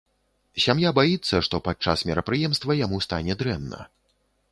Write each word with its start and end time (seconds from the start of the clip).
Сям'я 0.63 0.91
баіцца, 0.99 1.41
што 1.47 1.59
падчас 1.67 2.03
мерапрыемства 2.11 2.79
яму 2.79 2.97
стане 3.07 3.37
дрэнна. 3.43 3.79